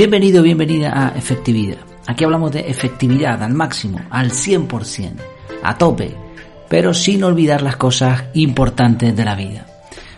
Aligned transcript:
Bienvenido, 0.00 0.42
bienvenida 0.42 0.92
a 0.94 1.08
Efectividad. 1.14 1.76
Aquí 2.06 2.24
hablamos 2.24 2.52
de 2.52 2.60
efectividad 2.60 3.42
al 3.42 3.52
máximo, 3.52 4.00
al 4.08 4.30
100%, 4.30 5.12
a 5.62 5.76
tope, 5.76 6.14
pero 6.70 6.94
sin 6.94 7.22
olvidar 7.22 7.60
las 7.60 7.76
cosas 7.76 8.24
importantes 8.32 9.14
de 9.14 9.24
la 9.26 9.34
vida. 9.34 9.66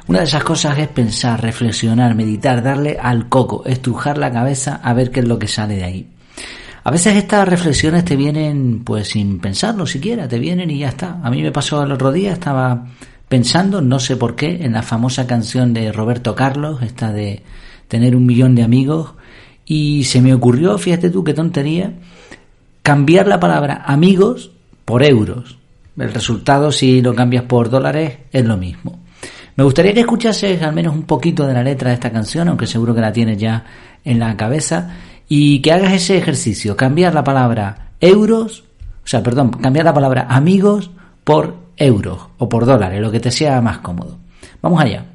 Una 0.06 0.20
de 0.20 0.26
esas 0.26 0.44
cosas 0.44 0.78
es 0.78 0.86
pensar, 0.86 1.42
reflexionar, 1.42 2.14
meditar, 2.14 2.62
darle 2.62 2.96
al 2.96 3.28
coco, 3.28 3.64
estrujar 3.66 4.18
la 4.18 4.30
cabeza 4.30 4.78
a 4.84 4.94
ver 4.94 5.10
qué 5.10 5.18
es 5.18 5.26
lo 5.26 5.40
que 5.40 5.48
sale 5.48 5.74
de 5.74 5.84
ahí. 5.84 6.06
A 6.84 6.90
veces 6.92 7.16
estas 7.16 7.48
reflexiones 7.48 8.04
te 8.04 8.14
vienen 8.14 8.84
pues 8.84 9.08
sin 9.08 9.40
pensarlo 9.40 9.84
siquiera, 9.84 10.28
te 10.28 10.38
vienen 10.38 10.70
y 10.70 10.78
ya 10.78 10.90
está. 10.90 11.18
A 11.24 11.28
mí 11.28 11.42
me 11.42 11.50
pasó 11.50 11.82
el 11.82 11.90
otro 11.90 12.12
día, 12.12 12.34
estaba 12.34 12.86
pensando, 13.28 13.82
no 13.82 13.98
sé 13.98 14.14
por 14.16 14.36
qué, 14.36 14.64
en 14.64 14.74
la 14.74 14.82
famosa 14.84 15.26
canción 15.26 15.74
de 15.74 15.90
Roberto 15.90 16.36
Carlos, 16.36 16.82
esta 16.82 17.12
de 17.12 17.42
tener 17.88 18.14
un 18.14 18.26
millón 18.26 18.54
de 18.54 18.62
amigos, 18.62 19.14
y 19.66 20.04
se 20.04 20.20
me 20.20 20.34
ocurrió, 20.34 20.76
fíjate 20.78 21.10
tú 21.10 21.24
qué 21.24 21.34
tontería, 21.34 21.92
cambiar 22.82 23.26
la 23.26 23.40
palabra 23.40 23.82
amigos 23.86 24.50
por 24.84 25.02
euros. 25.02 25.58
El 25.96 26.12
resultado, 26.12 26.72
si 26.72 27.02
lo 27.02 27.14
cambias 27.14 27.44
por 27.44 27.70
dólares, 27.70 28.18
es 28.32 28.44
lo 28.44 28.56
mismo. 28.56 29.00
Me 29.56 29.64
gustaría 29.64 29.92
que 29.92 30.00
escuchases 30.00 30.62
al 30.62 30.74
menos 30.74 30.94
un 30.94 31.02
poquito 31.02 31.46
de 31.46 31.54
la 31.54 31.62
letra 31.62 31.90
de 31.90 31.94
esta 31.94 32.10
canción, 32.10 32.48
aunque 32.48 32.66
seguro 32.66 32.94
que 32.94 33.02
la 33.02 33.12
tienes 33.12 33.38
ya 33.38 33.64
en 34.04 34.18
la 34.18 34.36
cabeza, 34.36 34.96
y 35.28 35.60
que 35.60 35.72
hagas 35.72 35.92
ese 35.92 36.16
ejercicio, 36.16 36.76
cambiar 36.76 37.14
la 37.14 37.22
palabra 37.22 37.90
euros, 38.00 38.64
o 39.04 39.06
sea, 39.06 39.22
perdón, 39.22 39.50
cambiar 39.50 39.84
la 39.84 39.94
palabra 39.94 40.26
amigos 40.28 40.90
por 41.24 41.56
euros 41.76 42.18
o 42.38 42.48
por 42.48 42.66
dólares, 42.66 43.00
lo 43.00 43.10
que 43.10 43.20
te 43.20 43.30
sea 43.30 43.60
más 43.60 43.78
cómodo. 43.78 44.18
Vamos 44.60 44.80
allá. 44.80 45.11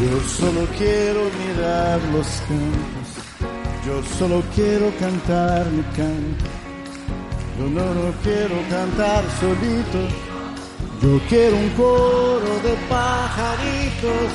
Yo 0.00 0.20
solo 0.28 0.66
quiero 0.76 1.20
mirar 1.38 2.00
los 2.12 2.26
campos, 2.48 3.08
yo 3.86 4.02
solo 4.18 4.42
quiero 4.54 4.92
cantar 4.98 5.66
mi 5.70 5.82
canto. 5.96 6.44
Yo 7.58 7.70
no, 7.70 7.94
no 7.94 8.12
quiero 8.24 8.56
cantar 8.68 9.22
solito, 9.38 10.00
yo 11.00 11.20
quiero 11.28 11.56
un 11.56 11.70
coro 11.70 12.52
de 12.64 12.74
pajaritos. 12.88 14.30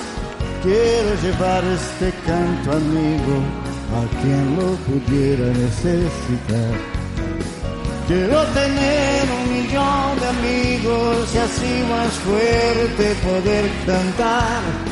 Quiero 0.63 1.15
llevar 1.21 1.63
este 1.65 2.11
canto 2.25 2.71
amigo 2.71 3.37
a 3.95 4.21
quien 4.21 4.55
lo 4.55 4.75
pudiera 4.87 5.45
necesitar. 5.45 6.73
Quiero 8.07 8.43
tener 8.47 9.23
un 9.39 9.53
millón 9.53 10.19
de 10.19 10.27
amigos 10.27 11.35
y 11.35 11.37
así 11.37 11.83
más 11.89 12.11
fuerte 12.25 13.15
poder 13.23 13.69
cantar. 13.85 14.89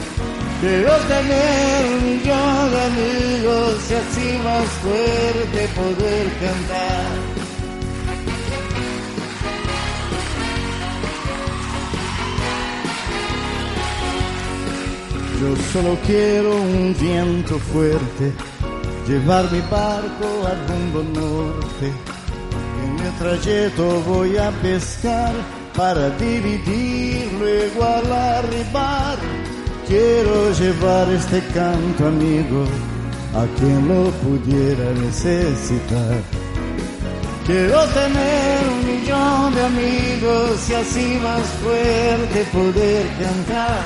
Quiero 0.59 0.91
tener 1.07 1.85
un 1.85 2.03
millón 2.03 2.71
de 2.71 2.81
amigos 2.81 3.91
y 3.91 3.93
así 3.93 4.39
más 4.43 4.65
fuerte 4.81 5.67
poder 5.75 6.27
cantar. 6.41 7.47
Yo 15.39 15.55
solo 15.71 15.95
quiero 16.07 16.55
un 16.55 16.95
viento 16.99 17.59
fuerte, 17.59 18.33
llevar 19.07 19.51
mi 19.51 19.61
barco 19.69 20.47
al 20.47 20.67
rumbo 20.67 21.21
norte. 21.21 21.93
En 22.83 22.95
mi 22.95 23.09
trayecto 23.19 24.01
voy 24.07 24.35
a 24.37 24.49
pescar 24.63 25.33
para 25.75 26.09
dividir, 26.17 27.31
luego 27.33 27.83
al 27.83 28.11
arribar. 28.11 29.46
Quiero 29.87 30.51
llevar 30.51 31.09
este 31.13 31.41
canto 31.53 32.07
amigo 32.07 32.65
a 33.33 33.45
quien 33.57 33.87
lo 33.87 34.11
pudiera 34.11 34.91
necesitar. 34.91 36.21
Quiero 37.45 37.85
tener 37.85 38.67
un 38.67 38.85
millón 38.85 39.55
de 39.55 39.63
amigos 39.63 40.69
y 40.69 40.73
así 40.73 41.17
más 41.23 41.41
fuerte 41.63 42.43
poder 42.51 43.05
cantar. 43.17 43.79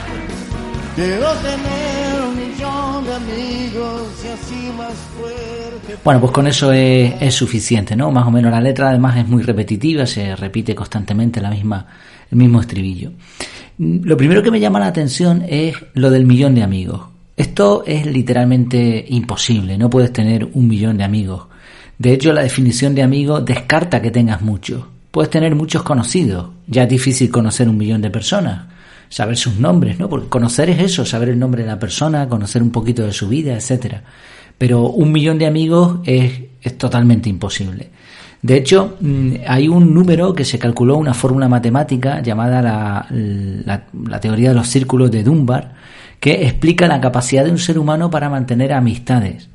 Quiero 0.95 1.27
tener 1.33 2.21
un 2.27 2.35
millón 2.35 3.05
de 3.05 3.13
amigos 3.13 4.01
y 4.25 4.27
así 4.29 4.71
más 4.75 4.95
fuerte. 5.19 5.97
Bueno, 6.03 6.19
pues 6.19 6.31
con 6.31 6.47
eso 6.47 6.71
es, 6.71 7.13
es, 7.21 7.35
suficiente, 7.35 7.95
¿no? 7.95 8.09
Más 8.09 8.25
o 8.25 8.31
menos 8.31 8.51
la 8.51 8.59
letra 8.59 8.89
además 8.89 9.17
es 9.17 9.27
muy 9.27 9.43
repetitiva, 9.43 10.07
se 10.07 10.35
repite 10.35 10.73
constantemente 10.73 11.39
la 11.39 11.51
misma, 11.51 11.85
el 12.31 12.39
mismo 12.39 12.59
estribillo. 12.59 13.11
Lo 13.83 14.15
primero 14.15 14.43
que 14.43 14.51
me 14.51 14.59
llama 14.59 14.79
la 14.79 14.85
atención 14.85 15.43
es 15.49 15.73
lo 15.95 16.11
del 16.11 16.27
millón 16.27 16.53
de 16.53 16.61
amigos. 16.61 17.01
Esto 17.35 17.83
es 17.87 18.05
literalmente 18.05 19.03
imposible, 19.09 19.75
no 19.75 19.89
puedes 19.89 20.13
tener 20.13 20.47
un 20.53 20.67
millón 20.67 20.99
de 20.99 21.03
amigos. 21.03 21.47
De 21.97 22.13
hecho, 22.13 22.31
la 22.31 22.43
definición 22.43 22.93
de 22.93 23.01
amigo 23.01 23.41
descarta 23.41 23.99
que 23.99 24.11
tengas 24.11 24.43
muchos. 24.43 24.83
Puedes 25.09 25.31
tener 25.31 25.55
muchos 25.55 25.81
conocidos, 25.81 26.49
ya 26.67 26.83
es 26.83 26.89
difícil 26.89 27.31
conocer 27.31 27.67
un 27.67 27.77
millón 27.77 28.03
de 28.03 28.11
personas, 28.11 28.67
saber 29.09 29.35
sus 29.35 29.55
nombres, 29.55 29.97
¿no? 29.97 30.07
Porque 30.07 30.29
conocer 30.29 30.69
es 30.69 30.79
eso, 30.79 31.03
saber 31.03 31.29
el 31.29 31.39
nombre 31.39 31.63
de 31.63 31.69
la 31.69 31.79
persona, 31.79 32.29
conocer 32.29 32.61
un 32.61 32.69
poquito 32.69 33.03
de 33.03 33.13
su 33.13 33.29
vida, 33.29 33.55
etcétera. 33.55 34.03
Pero 34.59 34.89
un 34.89 35.11
millón 35.11 35.39
de 35.39 35.47
amigos 35.47 36.01
es, 36.05 36.39
es 36.61 36.77
totalmente 36.77 37.29
imposible. 37.29 37.89
De 38.41 38.57
hecho, 38.57 38.97
hay 39.47 39.67
un 39.67 39.93
número 39.93 40.33
que 40.33 40.45
se 40.45 40.57
calculó, 40.57 40.97
una 40.97 41.13
fórmula 41.13 41.47
matemática 41.47 42.21
llamada 42.21 42.61
la, 42.61 43.05
la, 43.09 43.83
la, 44.07 44.19
teoría 44.19 44.49
de 44.49 44.55
los 44.55 44.67
círculos 44.67 45.11
de 45.11 45.23
Dunbar, 45.23 45.75
que 46.19 46.45
explica 46.47 46.87
la 46.87 46.99
capacidad 46.99 47.45
de 47.45 47.51
un 47.51 47.59
ser 47.59 47.77
humano 47.77 48.09
para 48.09 48.29
mantener 48.29 48.73
amistades. 48.73 49.49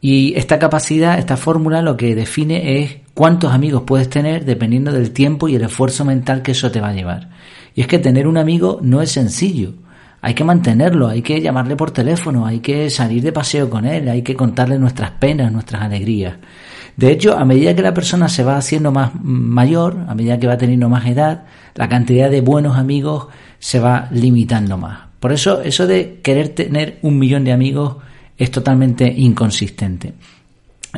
Y 0.00 0.34
esta 0.36 0.58
capacidad, 0.58 1.18
esta 1.18 1.36
fórmula, 1.36 1.80
lo 1.80 1.96
que 1.96 2.14
define 2.14 2.82
es 2.82 2.96
cuántos 3.14 3.52
amigos 3.52 3.84
puedes 3.86 4.10
tener 4.10 4.44
dependiendo 4.44 4.92
del 4.92 5.12
tiempo 5.12 5.48
y 5.48 5.56
el 5.56 5.62
esfuerzo 5.62 6.04
mental 6.04 6.42
que 6.42 6.52
eso 6.52 6.70
te 6.70 6.80
va 6.80 6.88
a 6.88 6.94
llevar. 6.94 7.30
Y 7.74 7.80
es 7.80 7.86
que 7.86 7.98
tener 7.98 8.26
un 8.26 8.36
amigo 8.36 8.80
no 8.82 9.00
es 9.00 9.12
sencillo. 9.12 9.72
Hay 10.20 10.34
que 10.34 10.44
mantenerlo, 10.44 11.08
hay 11.08 11.22
que 11.22 11.40
llamarle 11.40 11.76
por 11.76 11.90
teléfono, 11.90 12.46
hay 12.46 12.60
que 12.60 12.88
salir 12.88 13.22
de 13.22 13.32
paseo 13.32 13.68
con 13.68 13.84
él, 13.84 14.08
hay 14.08 14.22
que 14.22 14.34
contarle 14.34 14.78
nuestras 14.78 15.10
penas, 15.12 15.52
nuestras 15.52 15.82
alegrías. 15.82 16.34
De 16.96 17.10
hecho, 17.10 17.36
a 17.36 17.44
medida 17.44 17.74
que 17.74 17.82
la 17.82 17.94
persona 17.94 18.28
se 18.28 18.44
va 18.44 18.56
haciendo 18.56 18.92
más 18.92 19.10
mayor, 19.22 20.04
a 20.08 20.14
medida 20.14 20.38
que 20.38 20.46
va 20.46 20.56
teniendo 20.56 20.88
más 20.88 21.06
edad, 21.06 21.44
la 21.74 21.88
cantidad 21.88 22.30
de 22.30 22.40
buenos 22.40 22.76
amigos 22.76 23.28
se 23.58 23.80
va 23.80 24.08
limitando 24.12 24.78
más. 24.78 25.00
Por 25.18 25.32
eso, 25.32 25.60
eso 25.62 25.86
de 25.86 26.20
querer 26.22 26.50
tener 26.50 26.98
un 27.02 27.18
millón 27.18 27.44
de 27.44 27.52
amigos 27.52 27.96
es 28.36 28.50
totalmente 28.50 29.06
inconsistente. 29.06 30.14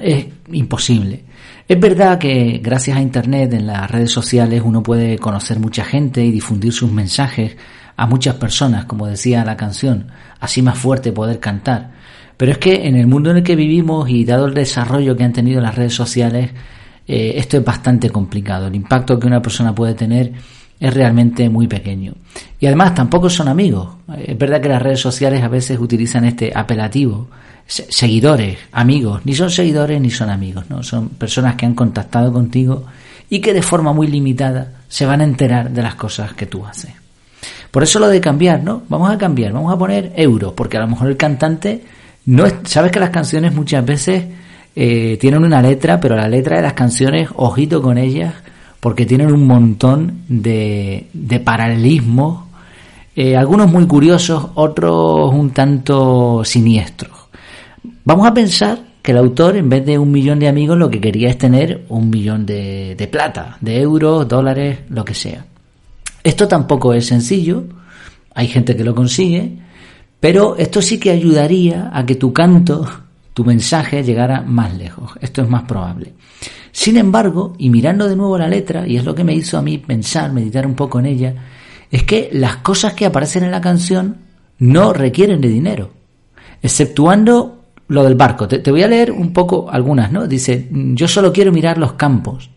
Es 0.00 0.26
imposible. 0.52 1.24
Es 1.66 1.80
verdad 1.80 2.18
que 2.18 2.60
gracias 2.62 2.96
a 2.96 3.00
Internet, 3.00 3.54
en 3.54 3.66
las 3.66 3.90
redes 3.90 4.10
sociales, 4.10 4.62
uno 4.64 4.82
puede 4.82 5.18
conocer 5.18 5.58
mucha 5.58 5.84
gente 5.84 6.24
y 6.24 6.30
difundir 6.30 6.72
sus 6.72 6.92
mensajes 6.92 7.56
a 7.96 8.06
muchas 8.06 8.34
personas, 8.34 8.84
como 8.84 9.06
decía 9.06 9.44
la 9.44 9.56
canción, 9.56 10.08
así 10.38 10.60
más 10.60 10.78
fuerte 10.78 11.12
poder 11.12 11.40
cantar. 11.40 11.92
Pero 12.36 12.52
es 12.52 12.58
que 12.58 12.86
en 12.86 12.96
el 12.96 13.06
mundo 13.06 13.30
en 13.30 13.38
el 13.38 13.42
que 13.42 13.56
vivimos 13.56 14.08
y 14.08 14.24
dado 14.24 14.46
el 14.46 14.54
desarrollo 14.54 15.16
que 15.16 15.24
han 15.24 15.32
tenido 15.32 15.60
las 15.60 15.74
redes 15.74 15.94
sociales, 15.94 16.50
eh, 17.08 17.34
esto 17.36 17.56
es 17.56 17.64
bastante 17.64 18.10
complicado. 18.10 18.66
El 18.66 18.74
impacto 18.74 19.18
que 19.18 19.26
una 19.26 19.40
persona 19.40 19.74
puede 19.74 19.94
tener 19.94 20.32
es 20.78 20.94
realmente 20.94 21.48
muy 21.48 21.66
pequeño. 21.66 22.12
Y 22.60 22.66
además 22.66 22.94
tampoco 22.94 23.30
son 23.30 23.48
amigos. 23.48 23.88
Es 24.18 24.36
verdad 24.36 24.60
que 24.60 24.68
las 24.68 24.82
redes 24.82 25.00
sociales 25.00 25.42
a 25.42 25.48
veces 25.48 25.78
utilizan 25.78 26.24
este 26.24 26.52
apelativo. 26.54 27.28
Seguidores, 27.66 28.58
amigos, 28.72 29.22
ni 29.24 29.34
son 29.34 29.50
seguidores 29.50 30.00
ni 30.00 30.10
son 30.10 30.30
amigos, 30.30 30.66
¿no? 30.68 30.82
Son 30.82 31.08
personas 31.08 31.56
que 31.56 31.66
han 31.66 31.74
contactado 31.74 32.32
contigo 32.32 32.84
y 33.28 33.40
que 33.40 33.52
de 33.52 33.62
forma 33.62 33.92
muy 33.92 34.06
limitada 34.06 34.72
se 34.88 35.04
van 35.04 35.20
a 35.20 35.24
enterar 35.24 35.70
de 35.70 35.82
las 35.82 35.96
cosas 35.96 36.34
que 36.34 36.46
tú 36.46 36.64
haces. 36.64 36.92
Por 37.70 37.82
eso 37.82 37.98
lo 37.98 38.08
de 38.08 38.20
cambiar, 38.20 38.62
¿no? 38.62 38.82
Vamos 38.88 39.10
a 39.10 39.18
cambiar, 39.18 39.52
vamos 39.52 39.72
a 39.72 39.78
poner 39.78 40.12
euros, 40.16 40.52
porque 40.52 40.76
a 40.76 40.80
lo 40.80 40.86
mejor 40.86 41.08
el 41.08 41.16
cantante 41.16 41.82
no 42.26 42.44
es, 42.44 42.54
sabes 42.64 42.92
que 42.92 43.00
las 43.00 43.10
canciones 43.10 43.54
muchas 43.54 43.84
veces 43.84 44.24
eh, 44.74 45.16
tienen 45.20 45.42
una 45.42 45.62
letra, 45.62 46.00
pero 46.00 46.16
la 46.16 46.28
letra 46.28 46.56
de 46.56 46.62
las 46.62 46.74
canciones, 46.74 47.28
ojito 47.34 47.80
con 47.80 47.98
ellas, 47.98 48.34
porque 48.80 49.06
tienen 49.06 49.32
un 49.32 49.46
montón 49.46 50.22
de, 50.28 51.08
de 51.12 51.40
paralelismos, 51.40 52.44
eh, 53.14 53.36
algunos 53.36 53.70
muy 53.70 53.86
curiosos, 53.86 54.48
otros 54.54 55.32
un 55.32 55.50
tanto 55.50 56.44
siniestros. 56.44 57.12
Vamos 58.04 58.26
a 58.26 58.34
pensar 58.34 58.78
que 59.00 59.12
el 59.12 59.18
autor, 59.18 59.56
en 59.56 59.68
vez 59.68 59.86
de 59.86 59.98
un 59.98 60.10
millón 60.10 60.38
de 60.38 60.48
amigos, 60.48 60.76
lo 60.76 60.90
que 60.90 61.00
quería 61.00 61.30
es 61.30 61.38
tener 61.38 61.86
un 61.88 62.10
millón 62.10 62.44
de, 62.44 62.94
de 62.96 63.06
plata, 63.06 63.56
de 63.60 63.80
euros, 63.80 64.28
dólares, 64.28 64.80
lo 64.90 65.04
que 65.04 65.14
sea. 65.14 65.46
Esto 66.22 66.48
tampoco 66.48 66.92
es 66.92 67.06
sencillo, 67.06 67.64
Hay 68.34 68.48
gente 68.48 68.76
que 68.76 68.84
lo 68.84 68.94
consigue, 68.94 69.56
pero 70.20 70.56
esto 70.56 70.80
sí 70.80 70.98
que 70.98 71.10
ayudaría 71.10 71.90
a 71.92 72.04
que 72.06 72.14
tu 72.14 72.32
canto, 72.32 72.88
tu 73.34 73.44
mensaje 73.44 74.02
llegara 74.02 74.40
más 74.40 74.74
lejos. 74.76 75.12
Esto 75.20 75.42
es 75.42 75.48
más 75.48 75.64
probable. 75.64 76.14
Sin 76.72 76.96
embargo, 76.96 77.54
y 77.58 77.70
mirando 77.70 78.08
de 78.08 78.16
nuevo 78.16 78.36
la 78.38 78.48
letra, 78.48 78.86
y 78.86 78.96
es 78.96 79.04
lo 79.04 79.14
que 79.14 79.24
me 79.24 79.34
hizo 79.34 79.58
a 79.58 79.62
mí 79.62 79.78
pensar, 79.78 80.32
meditar 80.32 80.66
un 80.66 80.74
poco 80.74 80.98
en 80.98 81.06
ella, 81.06 81.34
es 81.90 82.02
que 82.02 82.28
las 82.32 82.56
cosas 82.56 82.94
que 82.94 83.06
aparecen 83.06 83.44
en 83.44 83.50
la 83.50 83.60
canción 83.60 84.16
no 84.58 84.92
requieren 84.92 85.40
de 85.40 85.48
dinero, 85.48 85.90
exceptuando 86.62 87.62
lo 87.88 88.02
del 88.02 88.14
barco. 88.14 88.48
Te, 88.48 88.70
voy 88.70 88.82
a 88.82 88.88
leer 88.88 89.12
un 89.12 89.32
poco 89.32 89.70
algunas, 89.70 90.10
¿no? 90.10 90.26
Dice, 90.26 90.68
yo 90.70 91.08
solo 91.08 91.32
quiero 91.32 91.52
mirar 91.52 91.78
los 91.78 91.92
campos, 91.92 92.50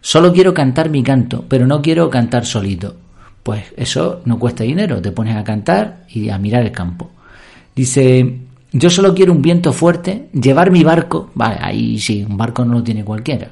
solo 0.00 0.32
quiero 0.32 0.54
cantar 0.54 0.90
mi 0.90 1.02
canto, 1.02 1.44
pero 1.48 1.66
no 1.66 1.82
quiero 1.82 2.08
cantar 2.08 2.46
solito. 2.46 2.96
Pues 3.44 3.62
eso 3.76 4.22
no 4.24 4.38
cuesta 4.38 4.64
dinero, 4.64 5.02
te 5.02 5.12
pones 5.12 5.36
a 5.36 5.44
cantar 5.44 6.04
y 6.08 6.30
a 6.30 6.38
mirar 6.38 6.62
el 6.62 6.72
campo. 6.72 7.10
Dice, 7.76 8.38
yo 8.72 8.88
solo 8.88 9.14
quiero 9.14 9.32
un 9.32 9.42
viento 9.42 9.70
fuerte, 9.72 10.28
llevar 10.32 10.70
mi 10.70 10.82
barco, 10.82 11.30
vale, 11.34 11.58
ahí 11.60 11.98
sí, 11.98 12.24
un 12.26 12.38
barco 12.38 12.64
no 12.64 12.72
lo 12.72 12.82
tiene 12.82 13.04
cualquiera. 13.04 13.48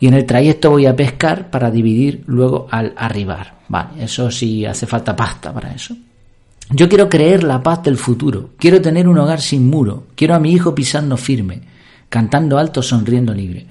Y 0.00 0.06
en 0.06 0.14
el 0.14 0.24
trayecto 0.24 0.70
voy 0.70 0.86
a 0.86 0.96
pescar 0.96 1.50
para 1.50 1.70
dividir 1.70 2.24
luego 2.26 2.66
al 2.70 2.94
arribar. 2.96 3.58
Vale, 3.68 4.02
eso 4.02 4.30
sí 4.30 4.64
hace 4.64 4.86
falta 4.86 5.14
pasta 5.14 5.52
para 5.52 5.72
eso. 5.72 5.94
Yo 6.70 6.88
quiero 6.88 7.10
creer 7.10 7.44
la 7.44 7.62
paz 7.62 7.82
del 7.82 7.98
futuro, 7.98 8.50
quiero 8.56 8.80
tener 8.80 9.06
un 9.06 9.18
hogar 9.18 9.42
sin 9.42 9.68
muro, 9.68 10.04
quiero 10.14 10.34
a 10.34 10.40
mi 10.40 10.52
hijo 10.52 10.74
pisando 10.74 11.18
firme, 11.18 11.60
cantando 12.12 12.58
alto, 12.58 12.82
sonriendo 12.82 13.32
libre. 13.32 13.64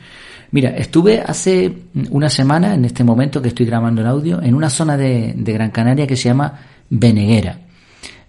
Mira, 0.49 0.71
estuve 0.71 1.21
hace 1.21 1.71
una 2.09 2.27
semana, 2.27 2.73
en 2.73 2.85
este 2.85 3.03
momento 3.03 3.39
que 3.39 3.49
estoy 3.49 3.67
grabando 3.67 4.01
el 4.01 4.07
audio, 4.07 4.41
en 4.41 4.55
una 4.55 4.71
zona 4.71 4.97
de, 4.97 5.35
Gran 5.37 5.69
Canaria 5.69 6.07
que 6.07 6.15
se 6.15 6.29
llama 6.29 6.59
Beneguera. 6.89 7.59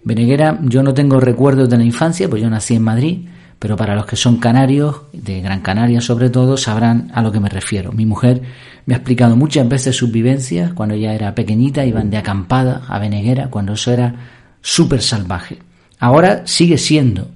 Beneguera, 0.03 0.59
yo 0.61 0.83
no 0.83 0.93
tengo 0.93 1.19
recuerdos 1.19 1.67
de 1.67 1.79
la 1.79 1.83
infancia, 1.83 2.29
pues 2.29 2.43
yo 2.43 2.49
nací 2.49 2.75
en 2.75 2.83
Madrid, 2.83 3.25
pero 3.57 3.75
para 3.75 3.95
los 3.95 4.05
que 4.05 4.15
son 4.15 4.37
canarios, 4.37 5.01
de 5.13 5.41
Gran 5.41 5.61
Canaria 5.61 5.99
sobre 5.99 6.29
todo, 6.29 6.57
sabrán 6.57 7.09
a 7.15 7.23
lo 7.23 7.31
que 7.31 7.39
me 7.39 7.49
refiero. 7.49 7.91
Mi 7.91 8.05
mujer 8.05 8.43
me 8.85 8.93
ha 8.93 8.97
explicado 8.97 9.35
muchas 9.35 9.67
veces 9.67 9.95
sus 9.95 10.11
vivencias 10.11 10.73
cuando 10.73 10.93
ella 10.93 11.15
era 11.15 11.33
pequeñita, 11.33 11.85
iban 11.85 12.11
de 12.11 12.17
acampada 12.17 12.83
a 12.87 12.99
Beneguera, 12.99 13.49
cuando 13.49 13.73
eso 13.73 13.91
era 13.91 14.13
súper 14.61 15.01
salvaje. 15.01 15.57
Ahora 15.97 16.43
sigue 16.45 16.77
siendo, 16.77 17.31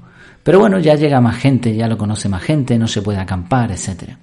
pero 0.48 0.62
bueno, 0.62 0.80
ya 0.80 0.96
llega 0.96 1.20
más 1.20 1.36
gente, 1.36 1.76
ya 1.76 1.90
lo 1.90 1.98
conoce 1.98 2.30
más 2.30 2.42
gente, 2.42 2.80
no 2.80 2.88
se 2.88 3.02
puede 3.02 3.18
acampar, 3.18 3.70
etcétera. 3.70 4.18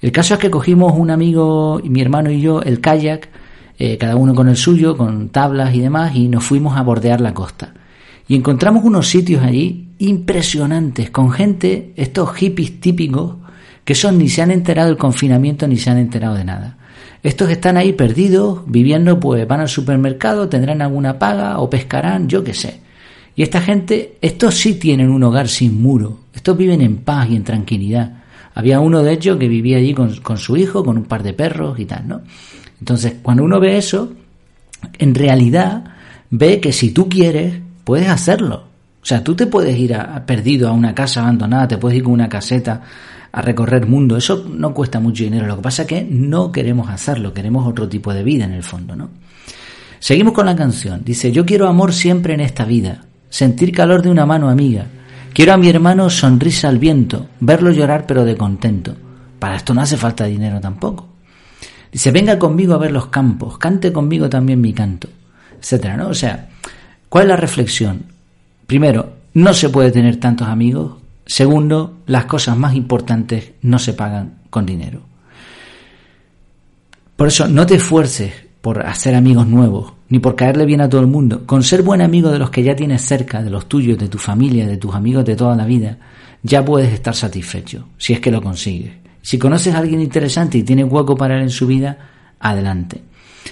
El 0.00 0.10
caso 0.12 0.32
es 0.32 0.40
que 0.40 0.50
cogimos 0.50 0.94
un 0.96 1.10
amigo, 1.10 1.78
mi 1.84 2.00
hermano 2.00 2.30
y 2.30 2.40
yo, 2.40 2.62
el 2.62 2.80
kayak, 2.80 3.28
eh, 3.78 3.98
cada 3.98 4.16
uno 4.16 4.34
con 4.34 4.48
el 4.48 4.56
suyo, 4.56 4.96
con 4.96 5.28
tablas 5.28 5.74
y 5.74 5.80
demás, 5.80 6.16
y 6.16 6.26
nos 6.26 6.42
fuimos 6.42 6.74
a 6.78 6.82
bordear 6.82 7.20
la 7.20 7.34
costa. 7.34 7.74
Y 8.26 8.34
encontramos 8.34 8.82
unos 8.82 9.08
sitios 9.08 9.42
allí 9.44 9.90
impresionantes, 9.98 11.10
con 11.10 11.32
gente, 11.32 11.92
estos 11.96 12.32
hippies 12.32 12.80
típicos, 12.80 13.36
que 13.84 13.94
son 13.94 14.16
ni 14.16 14.30
se 14.30 14.40
han 14.40 14.50
enterado 14.50 14.88
del 14.88 14.96
confinamiento 14.96 15.68
ni 15.68 15.76
se 15.76 15.90
han 15.90 15.98
enterado 15.98 16.36
de 16.36 16.44
nada. 16.44 16.78
Estos 17.22 17.50
están 17.50 17.76
ahí 17.76 17.92
perdidos, 17.92 18.62
viviendo, 18.66 19.20
pues 19.20 19.46
van 19.46 19.60
al 19.60 19.68
supermercado, 19.68 20.48
tendrán 20.48 20.80
alguna 20.80 21.18
paga 21.18 21.58
o 21.58 21.68
pescarán, 21.68 22.26
yo 22.26 22.42
qué 22.42 22.54
sé. 22.54 22.87
Y 23.38 23.44
esta 23.44 23.60
gente, 23.60 24.18
estos 24.20 24.56
sí 24.56 24.80
tienen 24.80 25.10
un 25.10 25.22
hogar 25.22 25.46
sin 25.46 25.80
muro, 25.80 26.22
estos 26.34 26.56
viven 26.56 26.80
en 26.80 26.96
paz 26.96 27.30
y 27.30 27.36
en 27.36 27.44
tranquilidad. 27.44 28.14
Había 28.52 28.80
uno 28.80 29.00
de 29.04 29.12
ellos 29.12 29.36
que 29.36 29.46
vivía 29.46 29.76
allí 29.76 29.94
con, 29.94 30.36
su 30.36 30.56
hijo, 30.56 30.82
con 30.82 30.98
un 30.98 31.04
par 31.04 31.22
de 31.22 31.34
perros 31.34 31.78
y 31.78 31.84
tal, 31.84 32.08
¿no? 32.08 32.22
Entonces, 32.80 33.18
cuando 33.22 33.44
uno 33.44 33.60
ve 33.60 33.78
eso, 33.78 34.12
en 34.98 35.14
realidad 35.14 35.84
ve 36.30 36.58
que 36.58 36.72
si 36.72 36.90
tú 36.90 37.08
quieres, 37.08 37.60
puedes 37.84 38.08
hacerlo. 38.08 38.64
O 39.00 39.06
sea, 39.06 39.22
tú 39.22 39.36
te 39.36 39.46
puedes 39.46 39.78
ir 39.78 39.94
a, 39.94 40.26
perdido 40.26 40.68
a 40.68 40.72
una 40.72 40.92
casa 40.92 41.20
abandonada, 41.20 41.68
te 41.68 41.78
puedes 41.78 41.98
ir 41.98 42.02
con 42.02 42.14
una 42.14 42.28
caseta 42.28 42.82
a 43.30 43.40
recorrer 43.40 43.86
mundo. 43.86 44.16
Eso 44.16 44.48
no 44.52 44.74
cuesta 44.74 44.98
mucho 44.98 45.22
dinero. 45.22 45.46
Lo 45.46 45.54
que 45.54 45.62
pasa 45.62 45.82
es 45.82 45.88
que 45.88 46.02
no 46.02 46.50
queremos 46.50 46.88
hacerlo, 46.88 47.32
queremos 47.32 47.68
otro 47.68 47.88
tipo 47.88 48.12
de 48.12 48.24
vida 48.24 48.46
en 48.46 48.52
el 48.54 48.64
fondo, 48.64 48.96
¿no? 48.96 49.10
Seguimos 50.00 50.32
con 50.32 50.46
la 50.46 50.56
canción. 50.56 51.02
Dice, 51.04 51.30
yo 51.30 51.46
quiero 51.46 51.68
amor 51.68 51.92
siempre 51.92 52.34
en 52.34 52.40
esta 52.40 52.64
vida, 52.64 53.04
sentir 53.28 53.72
calor 53.72 54.02
de 54.02 54.10
una 54.10 54.26
mano 54.26 54.48
amiga, 54.48 54.86
Quiero 55.38 55.52
a 55.52 55.56
mi 55.56 55.68
hermano 55.68 56.10
sonrisa 56.10 56.68
al 56.68 56.78
viento, 56.78 57.28
verlo 57.38 57.70
llorar 57.70 58.06
pero 58.08 58.24
de 58.24 58.36
contento. 58.36 58.96
Para 59.38 59.54
esto 59.54 59.72
no 59.72 59.80
hace 59.80 59.96
falta 59.96 60.24
dinero 60.24 60.60
tampoco. 60.60 61.10
Dice, 61.92 62.10
venga 62.10 62.40
conmigo 62.40 62.74
a 62.74 62.78
ver 62.78 62.90
los 62.90 63.06
campos, 63.06 63.56
cante 63.56 63.92
conmigo 63.92 64.28
también 64.28 64.60
mi 64.60 64.72
canto, 64.72 65.08
etcétera, 65.60 65.96
¿no? 65.96 66.08
O 66.08 66.14
sea, 66.14 66.48
¿cuál 67.08 67.26
es 67.26 67.28
la 67.28 67.36
reflexión? 67.36 68.06
Primero, 68.66 69.12
no 69.34 69.54
se 69.54 69.68
puede 69.68 69.92
tener 69.92 70.16
tantos 70.16 70.48
amigos. 70.48 70.96
Segundo, 71.24 71.98
las 72.06 72.24
cosas 72.24 72.56
más 72.56 72.74
importantes 72.74 73.52
no 73.62 73.78
se 73.78 73.92
pagan 73.92 74.40
con 74.50 74.66
dinero. 74.66 75.02
Por 77.14 77.28
eso, 77.28 77.46
no 77.46 77.64
te 77.64 77.76
esfuerces 77.76 78.32
por 78.60 78.84
hacer 78.84 79.14
amigos 79.14 79.46
nuevos, 79.46 79.92
ni 80.08 80.18
por 80.18 80.36
caerle 80.36 80.64
bien 80.64 80.80
a 80.80 80.88
todo 80.88 81.00
el 81.00 81.06
mundo. 81.06 81.46
Con 81.46 81.62
ser 81.62 81.82
buen 81.82 82.00
amigo 82.00 82.30
de 82.30 82.38
los 82.38 82.50
que 82.50 82.62
ya 82.62 82.74
tienes 82.74 83.02
cerca, 83.02 83.42
de 83.42 83.50
los 83.50 83.68
tuyos, 83.68 83.98
de 83.98 84.08
tu 84.08 84.18
familia, 84.18 84.66
de 84.66 84.76
tus 84.76 84.94
amigos 84.94 85.24
de 85.24 85.36
toda 85.36 85.54
la 85.54 85.66
vida, 85.66 85.98
ya 86.42 86.64
puedes 86.64 86.92
estar 86.92 87.14
satisfecho, 87.14 87.88
si 87.98 88.12
es 88.12 88.20
que 88.20 88.30
lo 88.30 88.40
consigues. 88.40 88.92
Si 89.20 89.38
conoces 89.38 89.74
a 89.74 89.78
alguien 89.78 90.00
interesante 90.00 90.58
y 90.58 90.62
tiene 90.62 90.84
hueco 90.84 91.16
para 91.16 91.36
él 91.36 91.42
en 91.42 91.50
su 91.50 91.66
vida, 91.66 91.98
adelante. 92.40 93.02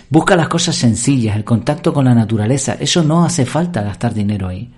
Busca 0.09 0.37
las 0.37 0.49
cosas 0.49 0.77
sencillas, 0.77 1.37
el 1.37 1.45
contacto 1.45 1.93
con 1.93 2.05
la 2.05 2.15
naturaleza, 2.15 2.77
eso 2.79 3.03
no 3.03 3.25
hace 3.25 3.45
falta 3.45 3.83
gastar 3.83 4.15
dinero 4.15 4.49
ahí. 4.49 4.71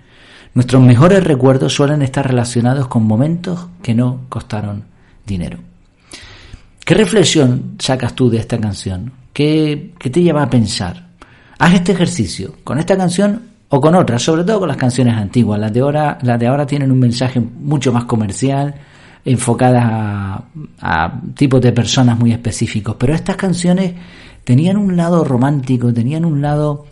Nuestros 0.55 0.83
mejores 0.83 1.23
recuerdos 1.23 1.75
suelen 1.75 2.03
estar 2.03 2.27
relacionados 2.27 2.89
con 2.89 3.05
momentos 3.05 3.69
que 3.83 3.95
no 3.95 4.23
costaron 4.29 4.85
dinero. 5.27 5.59
¿Qué 6.85 6.95
reflexión 6.95 7.77
sacas 7.79 8.15
tú 8.15 8.31
de 8.31 8.39
esta 8.39 8.59
canción? 8.59 9.13
¿Qué, 9.33 9.93
qué 9.99 10.09
te 10.09 10.23
lleva 10.23 10.43
a 10.43 10.51
pensar? 10.51 11.08
Haz 11.59 11.75
este 11.75 11.93
ejercicio 11.93 12.55
con 12.63 12.79
esta 12.79 12.97
canción 12.97 13.43
o 13.69 13.81
con 13.81 13.95
otras, 13.95 14.23
sobre 14.23 14.45
todo 14.45 14.61
con 14.61 14.69
las 14.69 14.77
canciones 14.77 15.17
antiguas. 15.17 15.59
Las 15.59 15.73
de 15.73 15.81
ahora, 15.81 16.19
las 16.23 16.39
de 16.39 16.47
ahora 16.47 16.67
tienen 16.67 16.93
un 16.93 16.99
mensaje 16.99 17.41
mucho 17.41 17.93
más 17.93 18.05
comercial, 18.05 18.75
enfocadas 19.25 19.85
a, 19.85 20.45
a 20.81 21.21
tipos 21.35 21.61
de 21.61 21.73
personas 21.73 22.19
muy 22.19 22.33
específicos. 22.33 22.97
Pero 22.99 23.15
estas 23.15 23.37
canciones 23.37 23.93
tenían 24.45 24.77
un 24.77 24.97
lado 24.97 25.25
romántico, 25.25 25.93
tenían 25.93 26.25
un 26.25 26.41
lado, 26.41 26.87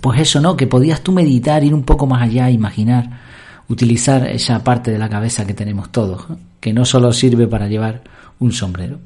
pues 0.00 0.20
eso, 0.20 0.40
¿no? 0.40 0.56
Que 0.56 0.66
podías 0.66 1.02
tú 1.02 1.12
meditar, 1.12 1.62
ir 1.62 1.74
un 1.74 1.84
poco 1.84 2.06
más 2.06 2.22
allá, 2.22 2.50
imaginar, 2.50 3.20
utilizar 3.68 4.26
esa 4.26 4.64
parte 4.64 4.90
de 4.90 4.98
la 4.98 5.08
cabeza 5.08 5.46
que 5.46 5.54
tenemos 5.54 5.92
todos, 5.92 6.24
que 6.60 6.72
no 6.72 6.84
solo 6.84 7.12
sirve 7.12 7.46
para 7.46 7.68
llevar 7.68 8.02
un 8.38 8.52
sombrero. 8.52 8.98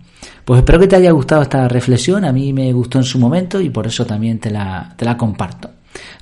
Pues 0.45 0.59
espero 0.59 0.79
que 0.79 0.87
te 0.87 0.97
haya 0.97 1.11
gustado 1.11 1.43
esta 1.43 1.69
reflexión, 1.69 2.25
a 2.25 2.33
mí 2.33 2.53
me 2.53 2.73
gustó 2.73 2.99
en 2.99 3.05
su 3.05 3.19
momento 3.19 3.61
y 3.61 3.71
por 3.71 3.87
eso 3.87 4.07
también 4.07 4.39
te 4.39 4.51
la, 4.51 4.95
te 4.97 5.05
la 5.05 5.17
comparto. 5.17 5.71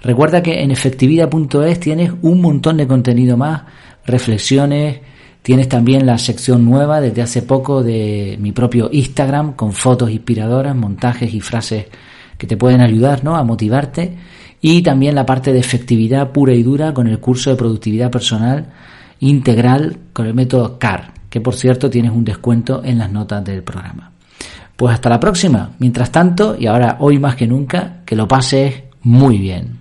Recuerda 0.02 0.42
que 0.42 0.62
en 0.62 0.70
efectividad.es 0.70 1.80
tienes 1.80 2.12
un 2.22 2.40
montón 2.40 2.76
de 2.76 2.86
contenido 2.86 3.36
más, 3.36 3.62
reflexiones, 4.06 5.00
tienes 5.42 5.68
también 5.68 6.06
la 6.06 6.18
sección 6.18 6.64
nueva 6.64 7.00
desde 7.00 7.22
hace 7.22 7.42
poco 7.42 7.82
de 7.82 8.36
mi 8.40 8.52
propio 8.52 8.88
Instagram 8.92 9.54
con 9.54 9.72
fotos 9.72 10.10
inspiradoras, 10.10 10.76
montajes 10.76 11.32
y 11.32 11.40
frases 11.40 11.86
que 12.38 12.46
te 12.46 12.56
pueden 12.56 12.80
ayudar 12.80 13.24
¿no? 13.24 13.36
a 13.36 13.44
motivarte 13.44 14.16
y 14.60 14.82
también 14.82 15.14
la 15.14 15.26
parte 15.26 15.52
de 15.52 15.58
efectividad 15.58 16.32
pura 16.32 16.54
y 16.54 16.62
dura 16.62 16.94
con 16.94 17.06
el 17.06 17.20
curso 17.20 17.50
de 17.50 17.56
productividad 17.56 18.10
personal 18.10 18.72
integral 19.20 19.98
con 20.12 20.26
el 20.26 20.34
método 20.34 20.78
CAR 20.78 21.13
que 21.34 21.40
por 21.40 21.56
cierto 21.56 21.90
tienes 21.90 22.12
un 22.12 22.24
descuento 22.24 22.80
en 22.84 22.96
las 22.96 23.10
notas 23.10 23.44
del 23.44 23.64
programa. 23.64 24.12
Pues 24.76 24.94
hasta 24.94 25.10
la 25.10 25.18
próxima. 25.18 25.72
Mientras 25.80 26.12
tanto, 26.12 26.54
y 26.56 26.68
ahora 26.68 26.98
hoy 27.00 27.18
más 27.18 27.34
que 27.34 27.48
nunca, 27.48 28.02
que 28.06 28.14
lo 28.14 28.28
pases 28.28 28.84
muy 29.02 29.38
bien. 29.38 29.80